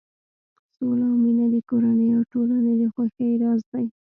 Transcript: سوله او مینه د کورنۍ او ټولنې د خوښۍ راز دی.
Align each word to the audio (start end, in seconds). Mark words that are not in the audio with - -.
سوله 0.73 1.05
او 1.11 1.15
مینه 1.23 1.45
د 1.53 1.55
کورنۍ 1.69 2.07
او 2.17 2.21
ټولنې 2.31 2.73
د 2.81 2.83
خوښۍ 2.93 3.29
راز 3.41 3.61
دی. 3.71 3.85